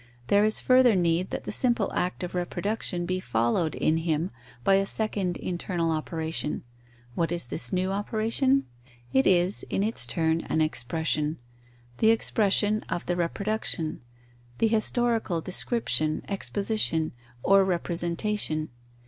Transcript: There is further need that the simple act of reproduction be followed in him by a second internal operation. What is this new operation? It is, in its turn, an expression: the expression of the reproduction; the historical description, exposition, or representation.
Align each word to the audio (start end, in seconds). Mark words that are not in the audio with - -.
There 0.29 0.43
is 0.43 0.59
further 0.59 0.95
need 0.95 1.29
that 1.29 1.43
the 1.43 1.51
simple 1.51 1.91
act 1.93 2.23
of 2.23 2.33
reproduction 2.33 3.05
be 3.05 3.19
followed 3.19 3.75
in 3.75 3.97
him 3.97 4.31
by 4.63 4.73
a 4.73 4.85
second 4.87 5.37
internal 5.37 5.91
operation. 5.91 6.63
What 7.13 7.31
is 7.31 7.45
this 7.45 7.71
new 7.71 7.91
operation? 7.91 8.65
It 9.13 9.27
is, 9.27 9.61
in 9.69 9.83
its 9.83 10.07
turn, 10.07 10.41
an 10.45 10.59
expression: 10.59 11.37
the 11.99 12.09
expression 12.09 12.83
of 12.89 13.05
the 13.05 13.15
reproduction; 13.15 14.01
the 14.57 14.67
historical 14.67 15.39
description, 15.39 16.23
exposition, 16.27 17.11
or 17.43 17.63
representation. 17.63 18.69